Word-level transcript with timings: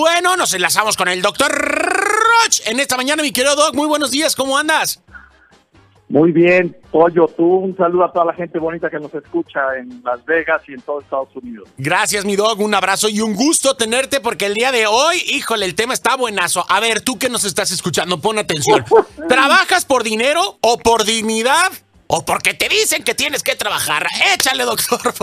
bueno, 0.00 0.36
nos 0.36 0.54
enlazamos 0.54 0.96
con 0.96 1.08
el 1.08 1.22
doctor 1.22 1.50
Roch 1.52 2.60
en 2.66 2.80
esta 2.80 2.96
mañana, 2.96 3.22
mi 3.22 3.32
querido 3.32 3.54
Doc. 3.54 3.74
Muy 3.74 3.86
buenos 3.86 4.10
días, 4.10 4.34
¿cómo 4.34 4.56
andas? 4.56 5.02
Muy 6.08 6.30
bien, 6.30 6.76
Pollo, 6.90 7.26
tú 7.26 7.42
un 7.42 7.74
saludo 7.74 8.04
a 8.04 8.12
toda 8.12 8.26
la 8.26 8.34
gente 8.34 8.58
bonita 8.58 8.90
que 8.90 8.98
nos 8.98 9.14
escucha 9.14 9.60
en 9.78 10.02
Las 10.04 10.22
Vegas 10.26 10.60
y 10.68 10.74
en 10.74 10.82
todo 10.82 11.00
Estados 11.00 11.34
Unidos. 11.34 11.70
Gracias, 11.78 12.26
mi 12.26 12.36
dog, 12.36 12.60
un 12.60 12.74
abrazo 12.74 13.08
y 13.08 13.22
un 13.22 13.34
gusto 13.34 13.76
tenerte 13.76 14.20
porque 14.20 14.44
el 14.44 14.52
día 14.52 14.72
de 14.72 14.86
hoy, 14.86 15.22
híjole, 15.28 15.64
el 15.64 15.74
tema 15.74 15.94
está 15.94 16.16
buenazo. 16.16 16.66
A 16.68 16.80
ver, 16.80 17.00
tú 17.00 17.18
que 17.18 17.30
nos 17.30 17.44
estás 17.44 17.70
escuchando, 17.70 18.20
pon 18.20 18.38
atención. 18.38 18.84
¿Trabajas 19.28 19.86
por 19.86 20.04
dinero 20.04 20.58
o 20.60 20.76
por 20.76 21.04
dignidad? 21.04 21.72
O 22.14 22.22
porque 22.26 22.52
te 22.52 22.68
dicen 22.68 23.02
que 23.02 23.14
tienes 23.14 23.42
que 23.42 23.56
trabajar. 23.56 24.06
Échale, 24.34 24.64
doctor. 24.64 25.00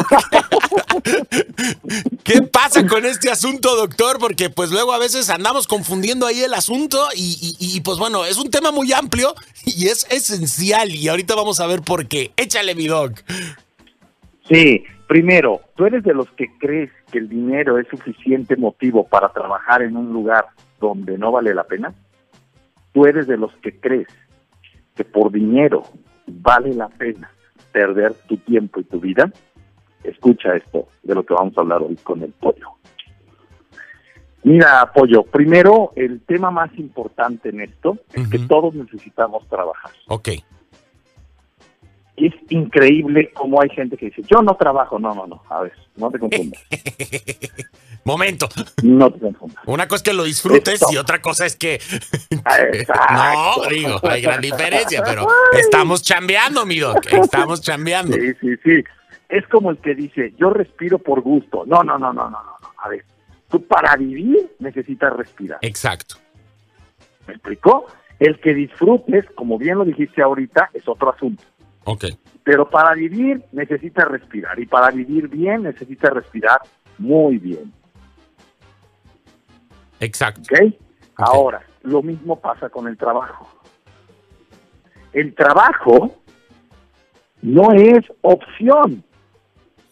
¿Qué 2.24 2.42
pasa 2.42 2.88
con 2.88 3.06
este 3.06 3.30
asunto, 3.30 3.76
doctor? 3.76 4.18
Porque 4.18 4.50
pues 4.50 4.72
luego 4.72 4.92
a 4.92 4.98
veces 4.98 5.30
andamos 5.30 5.68
confundiendo 5.68 6.26
ahí 6.26 6.42
el 6.42 6.56
asunto 6.56 6.98
y, 7.16 7.80
pues 7.82 8.00
bueno, 8.00 8.26
es 8.26 8.40
un 8.40 8.50
tema 8.50 8.72
muy 8.72 8.92
amplio 8.92 9.36
y 9.68 9.86
es 9.86 10.12
esencial 10.12 10.90
y 10.90 11.10
ahorita 11.10 11.36
vamos 11.36 11.60
a 11.60 11.68
ver 11.68 11.82
por 11.82 12.08
qué. 12.08 12.32
Échale, 12.38 12.74
mi 12.74 12.88
doc. 12.88 13.22
Sí, 14.50 14.84
primero, 15.08 15.62
¿tú 15.76 15.86
eres 15.86 16.04
de 16.04 16.16
los 16.16 16.28
que 16.32 16.48
crees 16.58 16.90
que 17.12 17.20
el 17.20 17.30
dinero 17.30 17.78
es 17.78 17.88
suficiente 17.88 18.56
motivo 18.56 19.08
para 19.08 19.32
trabajar 19.32 19.84
en 19.84 19.96
un 19.96 20.12
lugar 20.12 20.48
donde 20.80 21.20
no 21.20 21.32
vale 21.32 21.54
la 21.54 21.66
pena? 21.66 21.94
¿Tú 22.94 23.06
eres 23.06 23.28
de 23.28 23.38
los 23.38 23.56
que 23.58 23.80
crees 23.80 24.08
que 24.96 25.04
por 25.04 25.32
dinero 25.32 25.84
vale 26.32 26.74
la 26.74 26.88
pena 26.90 27.32
perder 27.72 28.14
tu 28.28 28.38
tiempo 28.38 28.80
y 28.80 28.84
tu 28.84 29.00
vida, 29.00 29.32
escucha 30.04 30.56
esto 30.56 30.88
de 31.04 31.16
lo 31.16 31.24
que 31.24 31.34
vamos 31.34 31.58
a 31.58 31.62
hablar 31.62 31.82
hoy 31.82 31.96
con 31.98 32.24
el 32.24 32.32
pollo. 32.32 32.72
Mira, 34.44 34.92
pollo, 34.94 35.24
primero 35.24 35.92
el 35.96 36.22
tema 36.22 36.50
más 36.50 36.72
importante 36.78 37.50
en 37.50 37.62
esto 37.62 37.98
es 38.14 38.28
que 38.30 38.40
todos 38.40 38.74
necesitamos 38.74 39.48
trabajar. 39.48 39.92
Ok 40.08 40.30
es 42.28 42.34
increíble 42.50 43.32
cómo 43.34 43.62
hay 43.62 43.70
gente 43.70 43.98
que 43.98 44.08
dice, 44.08 44.22
yo 44.24 44.42
no 44.42 44.56
trabajo. 44.56 45.00
No, 45.00 45.14
no, 45.14 45.28
no. 45.28 45.44
A 45.50 45.62
ver, 45.62 45.74
no 45.96 46.10
te 46.12 46.20
confundas. 46.20 46.62
Momento. 48.04 48.50
No 48.84 49.12
te 49.12 49.20
confundas. 49.20 49.64
Una 49.66 49.88
cosa 49.88 49.98
es 49.98 50.04
que 50.04 50.14
lo 50.14 50.24
disfrutes 50.24 50.82
y 50.92 50.98
otra 50.98 51.22
cosa 51.22 51.46
es 51.46 51.56
que... 51.56 51.80
no, 53.14 53.70
digo, 53.70 54.00
hay 54.04 54.22
gran 54.22 54.42
diferencia, 54.42 55.04
pero 55.04 55.28
estamos 55.54 56.04
chambeando, 56.04 56.66
mi 56.66 56.80
doc. 56.80 57.06
Estamos 57.12 57.62
chambeando. 57.62 58.16
Sí, 58.16 58.34
sí, 58.42 58.56
sí. 58.64 58.84
Es 59.30 59.48
como 59.48 59.70
el 59.70 59.78
que 59.78 59.94
dice, 59.94 60.34
yo 60.38 60.50
respiro 60.50 60.98
por 61.00 61.22
gusto. 61.22 61.64
No, 61.66 61.84
no, 61.84 61.98
no, 61.98 62.12
no, 62.14 62.24
no, 62.24 62.44
no. 62.44 62.58
A 62.78 62.90
ver, 62.90 63.06
tú 63.50 63.64
para 63.64 63.96
vivir 63.96 64.52
necesitas 64.60 65.16
respirar. 65.16 65.60
Exacto. 65.62 66.16
¿Me 67.28 67.34
explicó? 67.34 67.86
El 68.20 68.40
que 68.40 68.54
disfrutes, 68.54 69.26
como 69.36 69.58
bien 69.58 69.78
lo 69.78 69.86
dijiste 69.86 70.22
ahorita, 70.22 70.72
es 70.74 70.88
otro 70.88 71.12
asunto. 71.12 71.44
Pero 72.44 72.70
para 72.70 72.94
vivir 72.94 73.44
necesita 73.52 74.06
respirar 74.06 74.60
y 74.60 74.66
para 74.66 74.92
vivir 74.92 75.28
bien 75.28 75.64
necesita 75.64 76.10
respirar 76.10 76.60
muy 76.98 77.38
bien. 77.38 77.74
Exacto. 80.00 80.42
¿Okay? 80.42 80.78
Ahora, 81.16 81.62
lo 81.84 82.02
mismo 82.02 82.40
pasa 82.40 82.70
con 82.70 82.88
el 82.88 82.98
trabajo. 82.98 83.50
El 85.14 85.34
trabajo 85.34 86.16
no 87.42 87.72
es 87.74 88.06
opción. 88.22 89.04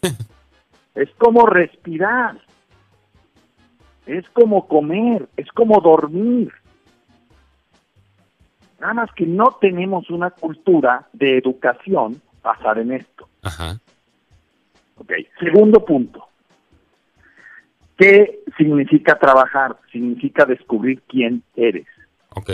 es 0.96 1.10
como 1.18 1.46
respirar. 1.46 2.40
Es 4.06 4.26
como 4.30 4.68
comer, 4.68 5.28
es 5.36 5.50
como 5.52 5.82
dormir. 5.82 6.54
Nada 8.80 8.94
más 8.94 9.12
que 9.14 9.26
no 9.26 9.58
tenemos 9.60 10.10
una 10.10 10.30
cultura 10.32 11.08
de 11.14 11.38
educación 11.38 12.22
basada 12.44 12.82
en 12.82 12.92
esto. 12.92 13.28
Ajá. 13.42 13.80
Ok, 14.98 15.14
segundo 15.40 15.84
punto. 15.84 16.28
¿Qué 17.98 18.44
significa 18.58 19.18
trabajar? 19.18 19.78
Significa 19.92 20.46
descubrir 20.46 21.02
quién 21.08 21.44
eres. 21.56 21.88
Ok. 22.36 22.52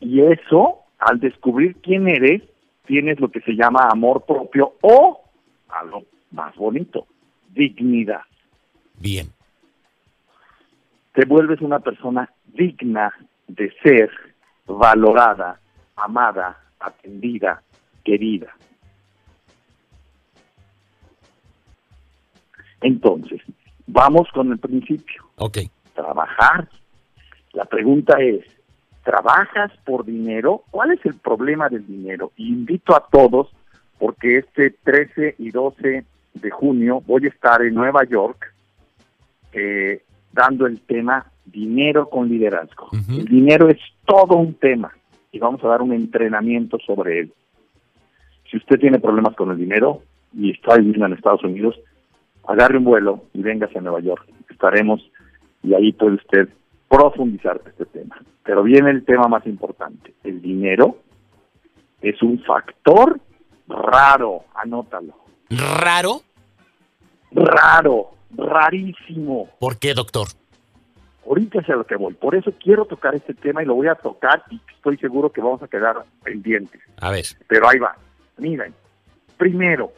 Y 0.00 0.20
eso, 0.20 0.80
al 0.98 1.18
descubrir 1.18 1.76
quién 1.76 2.08
eres, 2.08 2.42
tienes 2.86 3.18
lo 3.20 3.30
que 3.30 3.40
se 3.40 3.52
llama 3.52 3.88
amor 3.90 4.24
propio 4.26 4.74
o, 4.82 5.22
algo 5.68 6.04
más 6.30 6.54
bonito, 6.56 7.06
dignidad. 7.54 8.22
Bien. 8.98 9.28
Te 11.14 11.24
vuelves 11.24 11.60
una 11.60 11.80
persona 11.80 12.30
digna 12.52 13.12
de 13.48 13.72
ser 13.82 14.10
valorada, 14.78 15.58
amada, 15.96 16.58
atendida, 16.78 17.62
querida. 18.04 18.54
Entonces, 22.80 23.40
vamos 23.86 24.28
con 24.32 24.52
el 24.52 24.58
principio. 24.58 25.24
Ok. 25.36 25.58
Trabajar. 25.94 26.68
La 27.52 27.64
pregunta 27.64 28.18
es, 28.20 28.44
¿trabajas 29.02 29.72
por 29.84 30.04
dinero? 30.04 30.62
¿Cuál 30.70 30.92
es 30.92 31.04
el 31.04 31.14
problema 31.14 31.68
del 31.68 31.86
dinero? 31.86 32.32
invito 32.36 32.94
a 32.94 33.06
todos, 33.10 33.50
porque 33.98 34.38
este 34.38 34.70
13 34.70 35.34
y 35.38 35.50
12 35.50 36.04
de 36.34 36.50
junio 36.50 37.02
voy 37.06 37.26
a 37.26 37.28
estar 37.28 37.60
en 37.62 37.74
Nueva 37.74 38.04
York 38.04 38.54
eh, 39.52 40.02
dando 40.32 40.66
el 40.66 40.80
tema 40.82 41.26
dinero 41.50 42.08
con 42.08 42.28
liderazgo. 42.28 42.88
El 42.92 43.24
dinero 43.26 43.68
es 43.68 43.78
todo 44.04 44.36
un 44.36 44.54
tema 44.54 44.92
y 45.32 45.38
vamos 45.38 45.62
a 45.64 45.68
dar 45.68 45.82
un 45.82 45.92
entrenamiento 45.92 46.78
sobre 46.86 47.20
él. 47.20 47.32
Si 48.50 48.56
usted 48.56 48.78
tiene 48.78 48.98
problemas 48.98 49.34
con 49.36 49.50
el 49.50 49.58
dinero 49.58 50.02
y 50.36 50.50
está 50.50 50.76
viviendo 50.76 51.06
en 51.06 51.12
Estados 51.12 51.44
Unidos, 51.44 51.78
agarre 52.46 52.78
un 52.78 52.84
vuelo 52.84 53.24
y 53.32 53.42
véngase 53.42 53.78
a 53.78 53.80
Nueva 53.80 54.00
York. 54.00 54.24
Estaremos 54.50 55.00
y 55.62 55.74
ahí 55.74 55.92
puede 55.92 56.14
usted 56.16 56.48
profundizar 56.88 57.60
este 57.64 57.86
tema. 57.86 58.20
Pero 58.42 58.62
viene 58.62 58.90
el 58.90 59.04
tema 59.04 59.28
más 59.28 59.46
importante. 59.46 60.14
El 60.24 60.42
dinero 60.42 60.96
es 62.02 62.20
un 62.22 62.42
factor 62.42 63.20
raro, 63.68 64.44
anótalo. 64.54 65.14
¿Raro? 65.50 66.22
Raro, 67.32 68.10
rarísimo. 68.36 69.48
¿Por 69.60 69.78
qué, 69.78 69.94
doctor? 69.94 70.28
Ahorita 71.30 71.60
es 71.60 71.70
a 71.70 71.76
lo 71.76 71.86
que 71.86 71.94
voy. 71.94 72.12
Por 72.14 72.34
eso 72.34 72.52
quiero 72.60 72.86
tocar 72.86 73.14
este 73.14 73.34
tema 73.34 73.62
y 73.62 73.66
lo 73.66 73.76
voy 73.76 73.86
a 73.86 73.94
tocar 73.94 74.42
y 74.50 74.60
estoy 74.74 74.96
seguro 74.96 75.30
que 75.30 75.40
vamos 75.40 75.62
a 75.62 75.68
quedar 75.68 76.04
pendientes. 76.24 76.80
A 77.00 77.12
ver. 77.12 77.24
Pero 77.46 77.68
ahí 77.68 77.78
va. 77.78 77.94
Miren, 78.38 78.74
primero, 79.36 79.92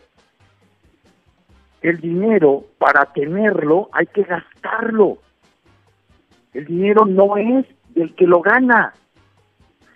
el 1.80 2.02
dinero, 2.02 2.66
para 2.76 3.06
tenerlo, 3.06 3.88
hay 3.92 4.08
que 4.08 4.24
gastarlo. 4.24 5.20
El 6.52 6.66
dinero 6.66 7.06
no 7.06 7.38
es 7.38 7.64
del 7.94 8.14
que 8.14 8.26
lo 8.26 8.42
gana. 8.42 8.92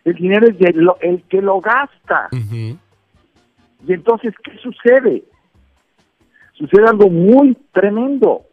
El 0.07 0.15
dinero 0.15 0.47
es 0.49 0.59
del 0.59 0.89
el 1.03 1.23
que 1.25 1.43
lo 1.43 1.61
gasta. 1.61 2.31
Y 2.33 2.79
entonces, 3.93 4.33
¿qué 4.43 4.57
sucede? 4.57 5.23
Sucede 6.55 6.87
algo 6.89 7.11
muy 7.11 7.59
tremendo 7.73 8.46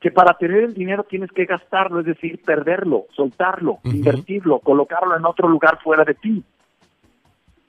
que 0.00 0.10
para 0.10 0.34
tener 0.34 0.62
el 0.62 0.74
dinero 0.74 1.04
tienes 1.04 1.30
que 1.32 1.44
gastarlo, 1.44 2.00
es 2.00 2.06
decir, 2.06 2.40
perderlo, 2.42 3.06
soltarlo, 3.16 3.78
invertirlo, 3.84 4.60
colocarlo 4.60 5.16
en 5.16 5.24
otro 5.24 5.48
lugar 5.48 5.80
fuera 5.82 6.04
de 6.04 6.14
ti. 6.14 6.44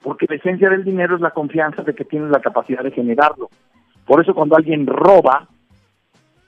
Porque 0.02 0.26
la 0.28 0.36
esencia 0.36 0.70
del 0.70 0.84
dinero 0.84 1.16
es 1.16 1.20
la 1.20 1.32
confianza 1.32 1.82
de 1.82 1.94
que 1.94 2.04
tienes 2.04 2.30
la 2.30 2.40
capacidad 2.40 2.82
de 2.82 2.92
generarlo. 2.92 3.50
Por 4.06 4.22
eso 4.22 4.32
cuando 4.32 4.56
alguien 4.56 4.86
roba 4.86 5.48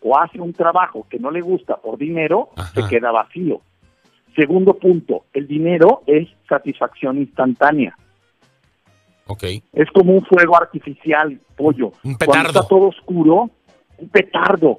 o 0.00 0.18
hace 0.18 0.40
un 0.40 0.52
trabajo 0.52 1.06
que 1.10 1.18
no 1.18 1.30
le 1.30 1.40
gusta 1.40 1.76
por 1.76 1.98
dinero, 1.98 2.50
se 2.74 2.86
queda 2.88 3.10
vacío. 3.10 3.60
Segundo 4.34 4.74
punto, 4.74 5.24
el 5.32 5.46
dinero 5.46 6.02
es 6.06 6.28
satisfacción 6.48 7.18
instantánea. 7.18 7.96
Okay. 9.26 9.62
Es 9.72 9.90
como 9.90 10.14
un 10.14 10.24
fuego 10.24 10.56
artificial, 10.56 11.38
pollo. 11.56 11.92
Un 12.02 12.16
petardo. 12.16 12.32
Cuando 12.32 12.48
está 12.48 12.68
todo 12.68 12.88
oscuro, 12.88 13.50
un 13.98 14.08
petardo 14.08 14.78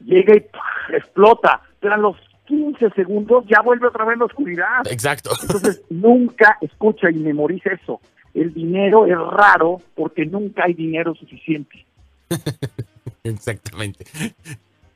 llega 0.00 0.36
y 0.36 0.94
explota, 0.94 1.60
pero 1.80 1.94
a 1.94 1.98
los 1.98 2.16
15 2.46 2.90
segundos 2.90 3.44
ya 3.48 3.60
vuelve 3.62 3.88
otra 3.88 4.04
vez 4.04 4.18
la 4.18 4.26
oscuridad. 4.26 4.86
Exacto. 4.90 5.30
Entonces, 5.42 5.82
nunca 5.90 6.58
escucha 6.60 7.10
y 7.10 7.14
memoriza 7.14 7.70
eso. 7.70 8.00
El 8.34 8.52
dinero 8.52 9.06
es 9.06 9.16
raro 9.16 9.80
porque 9.94 10.26
nunca 10.26 10.64
hay 10.64 10.74
dinero 10.74 11.14
suficiente. 11.14 11.84
Exactamente. 13.22 14.04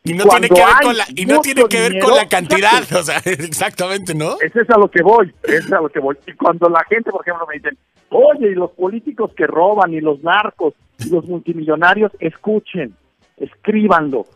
Y 0.05 0.15
no 0.15 0.25
tiene 0.25 0.49
que 0.49 0.65
ver 0.65 0.75
con 0.83 0.97
la 0.97 1.05
y 1.15 1.27
no 1.27 1.41
tiene 1.41 1.65
que 1.65 1.81
ver 1.81 1.99
con 1.99 2.15
la 2.15 2.29
cantidad, 2.29 2.83
o 2.97 3.03
sea, 3.03 3.19
exactamente, 3.25 4.15
¿no? 4.15 4.37
Eso 4.41 4.61
es 4.61 4.71
a 4.71 4.79
lo 4.79 4.91
que 4.91 5.03
voy, 5.03 5.33
eso 5.43 5.59
es 5.59 5.73
a 5.73 5.81
lo 5.81 5.89
que 5.89 6.00
voy. 6.00 6.17
Y 6.27 6.33
cuando 6.33 6.69
la 6.69 6.83
gente, 6.85 7.11
por 7.11 7.21
ejemplo, 7.23 7.47
me 7.47 7.56
dicen, 7.56 7.77
"Oye, 8.11 8.53
y 8.53 8.55
los 8.55 8.71
políticos 8.71 9.33
que 9.37 9.47
roban 9.47 9.93
y 9.93 10.00
los 10.00 10.23
narcos 10.23 10.75
y 10.99 11.11
los 11.11 11.27
multimillonarios, 11.27 12.12
escuchen, 12.21 12.95
escríbanlo 13.37 14.27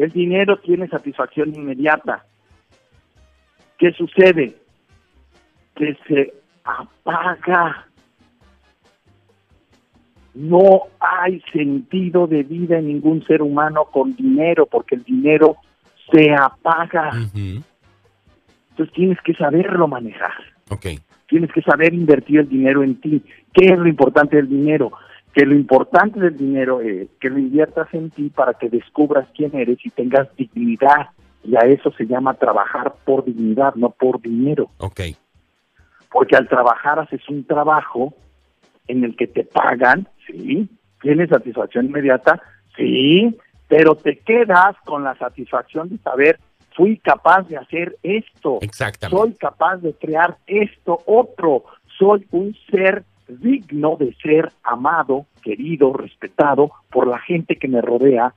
El 0.00 0.10
dinero 0.12 0.56
tiene 0.56 0.88
satisfacción 0.88 1.54
inmediata. 1.54 2.24
¿Qué 3.76 3.92
sucede? 3.92 4.56
Que 5.76 5.94
se 6.08 6.32
apaga. 6.64 7.86
No 10.32 10.84
hay 10.98 11.42
sentido 11.52 12.26
de 12.26 12.44
vida 12.44 12.78
en 12.78 12.86
ningún 12.86 13.22
ser 13.26 13.42
humano 13.42 13.84
con 13.92 14.16
dinero, 14.16 14.64
porque 14.64 14.94
el 14.94 15.04
dinero 15.04 15.56
se 16.10 16.32
apaga. 16.32 17.10
Entonces 17.34 18.94
tienes 18.94 19.18
que 19.20 19.34
saberlo 19.34 19.86
manejar. 19.86 20.32
Okay. 20.70 20.98
Tienes 21.28 21.52
que 21.52 21.60
saber 21.60 21.92
invertir 21.92 22.40
el 22.40 22.48
dinero 22.48 22.82
en 22.82 22.98
ti. 23.02 23.22
¿Qué 23.52 23.66
es 23.66 23.78
lo 23.78 23.86
importante 23.86 24.36
del 24.36 24.48
dinero? 24.48 24.92
Que 25.34 25.46
lo 25.46 25.54
importante 25.54 26.18
del 26.18 26.36
dinero 26.36 26.80
es 26.80 27.08
que 27.20 27.30
lo 27.30 27.38
inviertas 27.38 27.88
en 27.92 28.10
ti 28.10 28.30
para 28.30 28.54
que 28.54 28.68
descubras 28.68 29.28
quién 29.36 29.54
eres 29.54 29.78
y 29.84 29.90
tengas 29.90 30.28
dignidad. 30.36 31.08
Y 31.44 31.56
a 31.56 31.60
eso 31.60 31.92
se 31.92 32.06
llama 32.06 32.34
trabajar 32.34 32.94
por 33.04 33.24
dignidad, 33.24 33.74
no 33.74 33.90
por 33.90 34.20
dinero. 34.20 34.70
Ok. 34.78 35.00
Porque 36.10 36.36
al 36.36 36.48
trabajar 36.48 36.98
haces 36.98 37.26
un 37.28 37.44
trabajo 37.44 38.14
en 38.88 39.04
el 39.04 39.16
que 39.16 39.28
te 39.28 39.44
pagan, 39.44 40.08
sí, 40.26 40.68
tienes 41.00 41.30
satisfacción 41.30 41.86
inmediata, 41.86 42.42
sí, 42.76 43.38
pero 43.68 43.94
te 43.94 44.18
quedas 44.18 44.76
con 44.84 45.04
la 45.04 45.16
satisfacción 45.16 45.88
de 45.88 45.98
saber 45.98 46.40
fui 46.80 46.98
capaz 46.98 47.42
de 47.48 47.56
hacer 47.56 47.96
esto. 48.02 48.58
Exactamente. 48.62 49.16
Soy 49.16 49.34
capaz 49.34 49.76
de 49.78 49.92
crear 49.94 50.38
esto 50.46 50.98
otro. 51.06 51.64
Soy 51.98 52.26
un 52.30 52.56
ser 52.70 53.04
digno 53.38 53.96
de 53.96 54.14
ser 54.22 54.50
amado, 54.62 55.26
querido, 55.42 55.92
respetado 55.92 56.70
por 56.90 57.06
la 57.06 57.18
gente 57.18 57.56
que 57.56 57.68
me 57.68 57.80
rodea, 57.80 58.34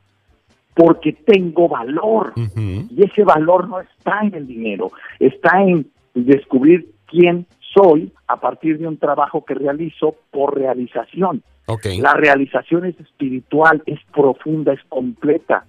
porque 0.75 1.13
tengo 1.13 1.67
valor. 1.67 2.33
Y 2.55 3.03
ese 3.03 3.23
valor 3.23 3.67
no 3.67 3.79
está 3.79 4.21
en 4.21 4.35
el 4.35 4.47
dinero, 4.47 4.91
está 5.19 5.61
en 5.61 5.87
descubrir 6.13 6.89
quién 7.07 7.45
soy 7.73 8.11
a 8.27 8.37
partir 8.37 8.77
de 8.77 8.87
un 8.87 8.97
trabajo 8.97 9.43
que 9.45 9.53
realizo 9.55 10.15
por 10.31 10.55
realización. 10.55 11.43
Okay. 11.65 11.99
La 11.99 12.13
realización 12.13 12.85
es 12.85 12.99
espiritual, 12.99 13.81
es 13.85 13.99
profunda, 14.13 14.73
es 14.73 14.81
completa. 14.89 15.65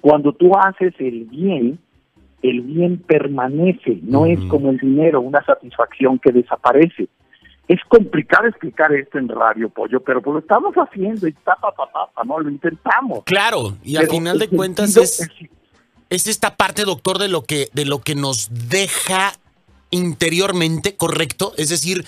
Cuando 0.00 0.32
tú 0.32 0.56
haces 0.56 0.94
el 0.98 1.24
bien, 1.24 1.78
el 2.42 2.60
bien 2.60 2.98
permanece, 2.98 3.98
no 4.02 4.26
es 4.26 4.38
como 4.44 4.70
el 4.70 4.78
dinero, 4.78 5.20
una 5.22 5.42
satisfacción 5.44 6.18
que 6.18 6.30
desaparece. 6.30 7.08
Es 7.66 7.80
complicado 7.88 8.46
explicar 8.46 8.92
esto 8.92 9.18
en 9.18 9.28
radio, 9.28 9.70
pollo, 9.70 10.00
pero 10.00 10.20
pues 10.20 10.34
lo 10.34 10.40
estamos 10.40 10.74
haciendo 10.74 11.26
y 11.26 11.32
tapa, 11.32 11.72
no 12.24 12.40
lo 12.40 12.50
intentamos. 12.50 13.24
Claro, 13.24 13.76
y 13.82 13.96
al 13.96 14.08
final 14.08 14.38
de 14.38 14.48
cuentas 14.48 14.96
es, 14.96 15.26
es 16.10 16.26
esta 16.26 16.56
parte, 16.56 16.84
doctor, 16.84 17.18
de 17.18 17.28
lo 17.28 17.42
que 17.42 17.68
de 17.72 17.86
lo 17.86 18.00
que 18.00 18.14
nos 18.14 18.48
deja 18.68 19.32
interiormente, 19.90 20.96
correcto, 20.96 21.54
es 21.56 21.70
decir, 21.70 22.04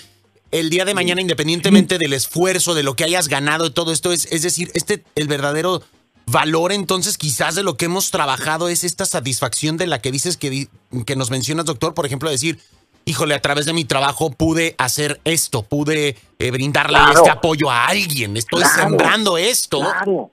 el 0.51 0.69
día 0.69 0.85
de 0.85 0.93
mañana, 0.93 1.21
independientemente 1.21 1.97
del 1.97 2.13
esfuerzo, 2.13 2.73
de 2.73 2.83
lo 2.83 2.95
que 2.95 3.03
hayas 3.03 3.27
ganado, 3.27 3.65
y 3.65 3.71
todo 3.71 3.91
esto 3.91 4.11
es, 4.11 4.31
es 4.31 4.43
decir, 4.43 4.69
este 4.75 5.03
el 5.15 5.27
verdadero 5.27 5.81
valor 6.27 6.73
entonces 6.73 7.17
quizás 7.17 7.55
de 7.55 7.63
lo 7.63 7.77
que 7.77 7.85
hemos 7.85 8.11
trabajado 8.11 8.67
es 8.67 8.83
esta 8.83 9.05
satisfacción 9.05 9.77
de 9.77 9.87
la 9.87 9.99
que 9.99 10.11
dices 10.11 10.35
que, 10.37 10.67
que 11.05 11.15
nos 11.15 11.31
mencionas, 11.31 11.65
doctor, 11.65 11.93
por 11.93 12.05
ejemplo, 12.05 12.29
decir, 12.29 12.59
híjole, 13.07 13.33
a 13.33 13.41
través 13.41 13.65
de 13.65 13.73
mi 13.73 13.85
trabajo 13.85 14.29
pude 14.31 14.75
hacer 14.77 15.19
esto, 15.23 15.63
pude 15.63 16.15
eh, 16.39 16.51
brindarle 16.51 16.99
este 17.13 17.29
apoyo 17.29 17.71
a 17.71 17.87
alguien, 17.87 18.35
estoy 18.37 18.63
sembrando 18.63 19.37
esto. 19.37 19.79
Claro. 19.79 20.31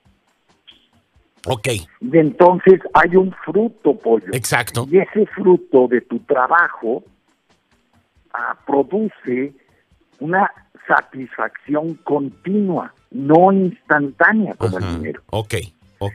Ok. 1.46 1.68
Y 1.68 2.18
entonces 2.18 2.80
hay 2.92 3.16
un 3.16 3.32
fruto, 3.44 3.96
pollo. 3.96 4.26
Exacto. 4.32 4.86
Y 4.90 4.98
ese 4.98 5.26
fruto 5.26 5.86
de 5.88 6.00
tu 6.00 6.18
trabajo 6.20 7.04
ah, 8.32 8.56
produce 8.66 9.52
una 10.18 10.50
satisfacción 10.88 11.94
continua, 12.02 12.92
no 13.10 13.52
instantánea 13.52 14.54
como 14.54 14.78
el 14.78 14.96
dinero. 14.96 15.22
Ok. 15.30 15.54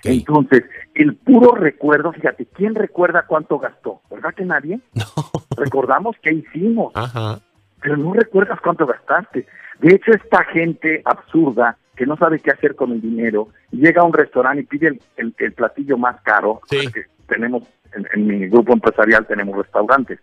Entonces, 0.03 0.63
el 0.94 1.15
puro 1.15 1.51
recuerdo, 1.51 2.12
fíjate, 2.12 2.45
¿quién 2.45 2.75
recuerda 2.75 3.25
cuánto 3.27 3.59
gastó? 3.59 4.01
¿Verdad 4.09 4.33
que 4.33 4.45
nadie? 4.45 4.80
No. 4.95 5.63
Recordamos 5.63 6.15
qué 6.21 6.33
hicimos, 6.33 6.94
Ajá. 6.95 7.39
pero 7.81 7.97
no 7.97 8.13
recuerdas 8.13 8.59
cuánto 8.62 8.86
gastaste. 8.86 9.45
De 9.80 9.95
hecho, 9.95 10.12
esta 10.12 10.45
gente 10.45 11.01
absurda 11.03 11.77
que 11.97 12.06
no 12.06 12.15
sabe 12.15 12.39
qué 12.39 12.51
hacer 12.51 12.75
con 12.75 12.94
el 12.94 13.01
dinero, 13.01 13.50
llega 13.71 14.01
a 14.01 14.06
un 14.06 14.13
restaurante 14.13 14.62
y 14.62 14.65
pide 14.65 15.00
el, 15.18 15.36
el, 15.38 15.53
platillo 15.53 15.97
más 15.97 16.21
caro, 16.21 16.62
sí. 16.69 16.89
tenemos, 17.27 17.63
en, 17.94 18.07
en 18.13 18.27
mi 18.27 18.47
grupo 18.47 18.71
empresarial 18.71 19.27
tenemos 19.27 19.57
restaurantes. 19.57 20.19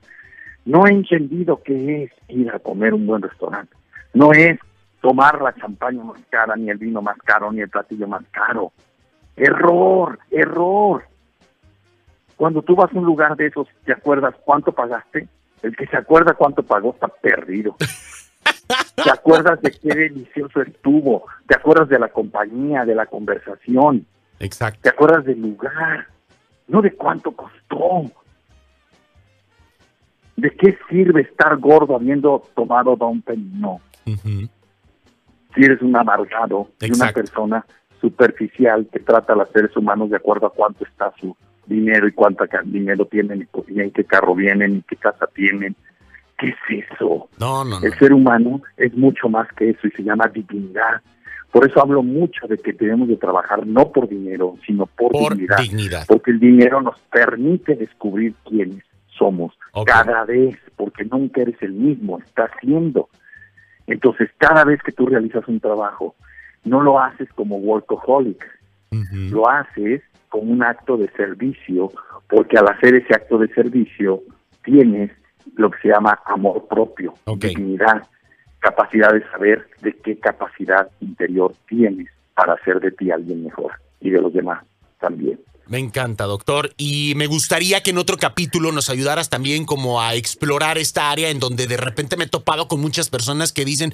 No 0.64 0.86
he 0.86 0.90
entendido 0.90 1.62
qué 1.62 2.04
es 2.04 2.12
ir 2.28 2.50
a 2.50 2.58
comer 2.60 2.94
un 2.94 3.06
buen 3.06 3.20
restaurante. 3.20 3.76
No 4.14 4.32
es 4.32 4.58
tomar 5.00 5.40
la 5.40 5.54
champaña 5.54 6.02
más 6.02 6.20
cara, 6.30 6.56
ni 6.56 6.70
el 6.70 6.78
vino 6.78 7.00
más 7.02 7.16
caro, 7.18 7.52
ni 7.52 7.60
el 7.60 7.68
platillo 7.68 8.08
más 8.08 8.24
caro. 8.30 8.72
Error, 9.36 10.18
error. 10.30 11.04
Cuando 12.36 12.62
tú 12.62 12.74
vas 12.74 12.92
a 12.92 12.98
un 12.98 13.04
lugar 13.04 13.36
de 13.36 13.46
esos, 13.46 13.68
¿te 13.84 13.92
acuerdas 13.92 14.34
cuánto 14.44 14.72
pagaste? 14.72 15.28
El 15.62 15.76
que 15.76 15.86
se 15.86 15.96
acuerda 15.96 16.34
cuánto 16.34 16.62
pagó 16.62 16.92
está 16.92 17.08
perdido. 17.08 17.76
¿Te 18.94 19.10
acuerdas 19.10 19.60
de 19.60 19.70
qué 19.70 19.94
delicioso 19.94 20.62
estuvo? 20.62 21.26
¿Te 21.46 21.56
acuerdas 21.56 21.88
de 21.88 21.98
la 21.98 22.08
compañía, 22.08 22.84
de 22.84 22.94
la 22.94 23.06
conversación? 23.06 24.06
Exacto. 24.40 24.80
¿Te 24.82 24.88
acuerdas 24.88 25.24
del 25.24 25.40
lugar? 25.40 26.06
No 26.68 26.82
de 26.82 26.92
cuánto 26.92 27.32
costó. 27.32 28.10
¿De 30.36 30.50
qué 30.50 30.78
sirve 30.90 31.22
estar 31.22 31.56
gordo 31.58 31.96
habiendo 31.96 32.42
tomado 32.54 32.96
Don 32.96 33.22
No. 33.54 33.80
Si 34.04 35.62
eres 35.62 35.80
un 35.80 35.96
amargado 35.96 36.68
y 36.80 36.92
una 36.92 37.12
persona 37.12 37.64
superficial 38.06 38.86
que 38.92 39.00
trata 39.00 39.32
a 39.32 39.36
los 39.36 39.48
seres 39.50 39.76
humanos 39.76 40.10
de 40.10 40.16
acuerdo 40.16 40.46
a 40.46 40.52
cuánto 40.52 40.84
está 40.84 41.12
su 41.20 41.36
dinero 41.66 42.06
y 42.06 42.12
cuánto 42.12 42.44
dinero 42.64 43.06
tienen 43.06 43.48
y 43.68 43.80
en 43.80 43.90
qué 43.90 44.04
carro 44.04 44.34
vienen 44.34 44.76
y 44.76 44.82
qué 44.82 44.96
casa 44.96 45.26
tienen. 45.34 45.74
¿Qué 46.38 46.48
es 46.48 46.84
eso? 46.92 47.28
No, 47.40 47.64
no, 47.64 47.80
El 47.82 47.92
ser 47.98 48.12
humano 48.12 48.60
es 48.76 48.94
mucho 48.94 49.28
más 49.28 49.48
que 49.54 49.70
eso 49.70 49.86
y 49.86 49.90
se 49.90 50.02
llama 50.02 50.28
dignidad. 50.28 51.00
Por 51.50 51.66
eso 51.66 51.80
hablo 51.80 52.02
mucho 52.02 52.46
de 52.46 52.58
que 52.58 52.74
tenemos 52.74 53.08
de 53.08 53.16
trabajar 53.16 53.66
no 53.66 53.90
por 53.90 54.08
dinero, 54.08 54.56
sino 54.66 54.86
por, 54.86 55.12
dignidad, 55.34 56.04
Porque 56.06 56.30
el 56.30 56.38
dinero 56.38 56.82
nos 56.82 56.98
permite 57.10 57.74
descubrir 57.74 58.34
quiénes 58.46 58.84
somos 59.16 59.54
cada 59.86 60.24
vez, 60.24 60.56
porque 60.76 61.04
nunca 61.04 61.40
eres 61.40 61.56
el 61.62 61.72
mismo, 61.72 62.18
estás 62.18 62.50
siendo. 62.60 63.08
Entonces, 63.86 64.28
cada 64.36 64.64
vez 64.64 64.82
que 64.82 64.92
tú 64.92 65.06
realizas 65.06 65.48
un 65.48 65.60
trabajo, 65.60 66.14
no 66.66 66.82
lo 66.82 67.00
haces 67.00 67.28
como 67.34 67.56
workaholic, 67.56 68.44
lo 69.30 69.48
haces 69.48 70.02
como 70.28 70.52
un 70.52 70.62
acto 70.62 70.96
de 70.96 71.08
servicio, 71.12 71.90
porque 72.28 72.58
al 72.58 72.68
hacer 72.68 72.94
ese 72.94 73.14
acto 73.14 73.38
de 73.38 73.48
servicio 73.48 74.22
tienes 74.64 75.10
lo 75.56 75.70
que 75.70 75.78
se 75.80 75.88
llama 75.88 76.20
amor 76.26 76.66
propio, 76.68 77.14
dignidad, 77.38 78.02
capacidad 78.58 79.12
de 79.12 79.22
saber 79.30 79.66
de 79.80 79.92
qué 79.98 80.18
capacidad 80.18 80.90
interior 81.00 81.54
tienes 81.68 82.08
para 82.34 82.54
hacer 82.54 82.80
de 82.80 82.90
ti 82.90 83.10
alguien 83.10 83.44
mejor 83.44 83.72
y 84.00 84.10
de 84.10 84.20
los 84.20 84.32
demás 84.32 84.64
también. 85.00 85.38
Me 85.68 85.78
encanta, 85.78 86.24
doctor. 86.24 86.72
Y 86.76 87.14
me 87.16 87.26
gustaría 87.26 87.82
que 87.82 87.90
en 87.90 87.98
otro 87.98 88.16
capítulo 88.18 88.70
nos 88.70 88.88
ayudaras 88.88 89.30
también 89.30 89.64
como 89.64 90.00
a 90.00 90.14
explorar 90.14 90.78
esta 90.78 91.10
área 91.10 91.30
en 91.30 91.40
donde 91.40 91.66
de 91.66 91.76
repente 91.76 92.16
me 92.16 92.24
he 92.24 92.28
topado 92.28 92.68
con 92.68 92.80
muchas 92.80 93.10
personas 93.10 93.52
que 93.52 93.64
dicen, 93.64 93.92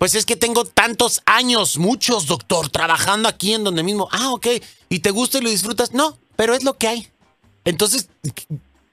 pues 0.00 0.14
es 0.14 0.24
que 0.24 0.34
tengo 0.34 0.64
tantos 0.64 1.20
años, 1.26 1.76
muchos, 1.76 2.24
doctor, 2.24 2.70
trabajando 2.70 3.28
aquí 3.28 3.52
en 3.52 3.64
donde 3.64 3.82
mismo. 3.82 4.08
Ah, 4.10 4.30
ok. 4.32 4.46
¿Y 4.88 5.00
te 5.00 5.10
gusta 5.10 5.36
y 5.36 5.42
lo 5.42 5.50
disfrutas? 5.50 5.92
No, 5.92 6.16
pero 6.36 6.54
es 6.54 6.64
lo 6.64 6.78
que 6.78 6.88
hay. 6.88 7.08
Entonces, 7.66 8.08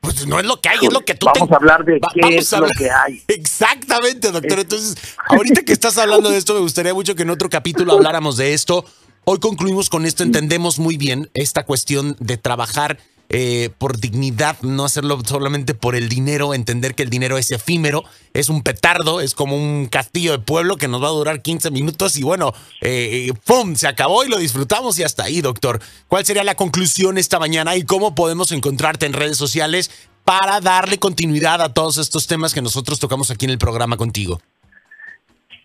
pues 0.02 0.28
no 0.28 0.38
es 0.38 0.46
lo 0.46 0.60
que 0.60 0.68
hay, 0.68 0.80
es 0.82 0.92
lo 0.92 1.06
que 1.06 1.16
tú 1.16 1.28
Vamos 1.34 1.50
a 1.50 1.56
hablar 1.56 1.86
de 1.86 2.02
qué 2.14 2.36
es 2.36 2.52
lo 2.52 2.68
que 2.78 2.92
hay. 2.92 3.24
Exactamente, 3.30 4.34
doctor. 4.34 4.60
Entonces, 4.60 4.98
ahorita 5.30 5.62
que 5.62 5.72
estás 5.72 5.98
hablando 5.98 6.30
de 6.30 6.38
esto, 6.40 6.54
me 6.56 6.60
gustaría 6.60 6.94
mucho 6.94 7.16
que 7.16 7.24
en 7.24 7.30
otro 7.30 7.50
capítulo 7.50 7.94
habláramos 7.94 8.36
de 8.36 8.54
esto. 8.54 8.84
Hoy 9.24 9.40
concluimos 9.40 9.90
con 9.90 10.06
esto, 10.06 10.24
entendemos 10.24 10.78
muy 10.78 10.98
bien 10.98 11.30
esta 11.34 11.64
cuestión 11.64 12.18
de 12.20 12.36
trabajar 12.36 13.00
eh, 13.30 13.70
por 13.78 13.98
dignidad, 13.98 14.56
no 14.62 14.86
hacerlo 14.86 15.20
solamente 15.26 15.74
por 15.74 15.96
el 15.96 16.08
dinero, 16.08 16.54
entender 16.54 16.96
que 16.96 17.04
el 17.04 17.10
dinero 17.10 17.38
es 17.38 17.52
efímero, 17.52 18.04
es 18.34 18.48
un 18.48 18.64
petardo, 18.64 19.20
es 19.20 19.36
como 19.36 19.58
un 19.58 19.88
castillo 19.88 20.32
de 20.32 20.40
pueblo 20.40 20.78
que 20.78 20.88
nos 20.88 21.04
va 21.04 21.08
a 21.08 21.12
durar 21.12 21.42
15 21.42 21.72
minutos 21.72 22.18
y 22.18 22.24
bueno, 22.24 22.54
eh, 22.82 23.34
¡pum! 23.46 23.76
Se 23.76 23.88
acabó 23.88 24.24
y 24.24 24.30
lo 24.30 24.38
disfrutamos 24.38 24.98
y 25.00 25.04
hasta 25.04 25.24
ahí, 25.24 25.42
doctor. 25.42 25.82
¿Cuál 26.08 26.26
sería 26.26 26.46
la 26.46 26.56
conclusión 26.56 27.18
esta 27.18 27.38
mañana 27.38 27.76
y 27.76 27.84
cómo 27.84 28.16
podemos 28.16 28.52
encontrarte 28.54 29.06
en 29.06 29.14
redes 29.14 29.38
sociales 29.38 30.10
para 30.24 30.62
darle 30.62 30.98
continuidad 30.98 31.62
a 31.62 31.74
todos 31.74 31.98
estos 31.98 32.28
temas 32.28 32.54
que 32.54 32.62
nosotros 32.62 33.00
tocamos 33.00 33.30
aquí 33.30 33.46
en 33.46 33.52
el 33.52 33.58
programa 33.58 33.98
contigo? 33.98 34.40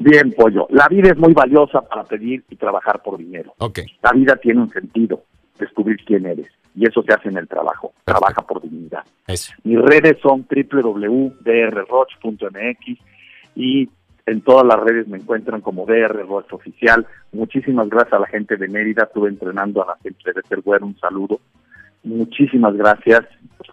Bien, 0.01 0.33
pollo. 0.33 0.67
La 0.71 0.89
vida 0.89 1.11
es 1.11 1.17
muy 1.17 1.33
valiosa 1.33 1.81
para 1.83 2.03
pedir 2.03 2.43
y 2.51 2.57
trabajar 2.57 3.03
por 3.05 3.19
dinero. 3.19 3.55
La 4.03 4.11
vida 4.13 4.35
tiene 4.37 4.63
un 4.63 4.71
sentido 4.71 5.23
descubrir 5.63 5.97
quién 6.05 6.27
eres. 6.27 6.49
Y 6.75 6.87
eso 6.89 7.03
se 7.03 7.13
hace 7.13 7.29
en 7.29 7.39
el 7.39 7.49
trabajo. 7.49 7.93
Trabaja 8.05 8.43
por 8.43 8.63
dignidad. 8.63 9.05
Eso. 9.27 9.53
Mis 9.65 9.79
redes 9.79 10.19
son 10.23 10.47
www.drroch.mx 10.49 11.33
y 13.55 13.89
en 14.27 14.41
todas 14.43 14.65
las 14.67 14.79
redes 14.81 15.09
me 15.09 15.19
encuentran 15.19 15.61
como 15.61 15.85
DR 15.85 16.27
Roch 16.27 16.53
Oficial. 16.53 17.07
Muchísimas 17.33 17.89
gracias 17.89 18.15
a 18.15 18.21
la 18.21 18.27
gente 18.27 18.57
de 18.57 18.69
Mérida. 18.69 19.05
Estuve 19.05 19.29
entrenando 19.29 19.83
a 19.83 19.87
la 19.87 19.97
gente 20.03 20.33
de 20.33 20.43
Terguer. 20.43 20.83
Un 20.83 20.97
saludo. 20.99 21.41
Muchísimas 22.05 22.75
gracias. 22.75 23.23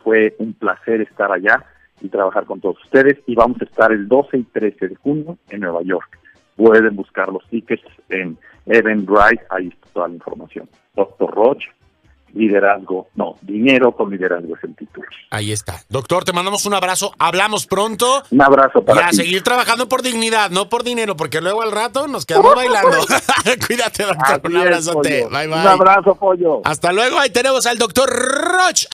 Fue 0.04 0.36
un 0.40 0.54
placer 0.54 1.02
estar 1.02 1.32
allá 1.32 1.64
y 2.02 2.10
trabajar 2.10 2.46
con 2.46 2.60
todos 2.60 2.82
ustedes. 2.84 3.20
Y 3.28 3.36
vamos 3.36 3.62
a 3.62 3.66
estar 3.66 3.92
el 3.92 4.08
12 4.08 4.38
y 4.38 4.44
13 4.44 4.88
de 4.88 4.96
junio 4.96 5.38
en 5.50 5.62
Nueva 5.62 5.84
York. 5.84 6.18
Pueden 6.56 6.96
buscar 6.96 7.32
los 7.32 7.48
tickets 7.48 7.84
en 8.10 8.38
Eventbrite. 8.66 9.44
Ahí 9.50 9.68
está 9.68 9.88
toda 9.94 10.08
la 10.08 10.16
información. 10.16 10.68
Doctor 10.96 11.34
Roch, 11.34 11.64
liderazgo, 12.34 13.10
no, 13.16 13.36
dinero 13.42 13.92
con 13.92 14.10
liderazgo 14.10 14.56
es 14.56 14.64
el 14.64 14.76
título. 14.76 15.08
Ahí 15.32 15.52
está. 15.52 15.82
Doctor, 15.90 16.24
te 16.24 16.34
mandamos 16.34 16.66
un 16.66 16.74
abrazo. 16.74 17.14
Hablamos 17.20 17.66
pronto. 17.68 18.24
Un 18.32 18.42
abrazo 18.42 18.80
Y 18.80 18.82
para 18.82 19.08
a 19.08 19.10
ti. 19.12 19.18
seguir 19.18 19.44
trabajando 19.44 19.88
por 19.88 20.02
dignidad, 20.02 20.50
no 20.50 20.70
por 20.70 20.84
dinero, 20.84 21.16
porque 21.16 21.42
luego 21.42 21.62
al 21.62 21.72
rato 21.72 22.08
nos 22.08 22.26
quedamos 22.26 22.56
bailando. 22.56 22.98
Cuídate, 23.68 24.04
doctor. 24.04 24.26
Así 24.26 24.42
Un 24.46 24.56
es, 24.58 24.62
abrazote. 24.64 25.22
pollo. 25.24 25.30
Bye, 25.30 25.48
bye. 25.48 25.60
Un 25.62 25.68
abrazo, 25.68 26.16
pollo. 26.16 26.62
Hasta 26.64 26.92
luego. 26.92 27.20
Ahí 27.20 27.30
tenemos 27.30 27.66
al 27.66 27.78
doctor 27.78 28.10
Roch. 28.10 28.86